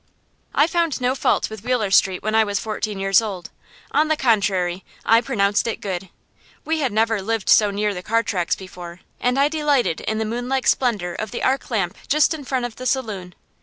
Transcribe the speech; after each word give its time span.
I 0.55 0.65
found 0.65 0.99
no 0.99 1.13
fault 1.13 1.51
with 1.51 1.63
Wheeler 1.63 1.91
Street 1.91 2.23
when 2.23 2.33
I 2.33 2.43
was 2.43 2.57
fourteen 2.57 2.99
years 2.99 3.21
old. 3.21 3.51
On 3.91 4.07
the 4.07 4.17
contrary, 4.17 4.83
I 5.05 5.21
pronounced 5.21 5.67
it 5.67 5.79
good. 5.79 6.09
We 6.65 6.79
had 6.79 6.91
never 6.91 7.21
lived 7.21 7.47
so 7.47 7.69
near 7.69 7.93
the 7.93 8.01
car 8.01 8.23
tracks 8.23 8.55
before, 8.55 9.01
and 9.19 9.37
I 9.37 9.47
delighted 9.47 10.01
in 10.01 10.17
the 10.17 10.25
moonlike 10.25 10.65
splendor 10.65 11.13
of 11.13 11.29
the 11.29 11.43
arc 11.43 11.69
lamp 11.69 11.95
just 12.07 12.33
in 12.33 12.45
front 12.45 12.65
of 12.65 12.77
the 12.77 12.87
saloon. 12.87 13.35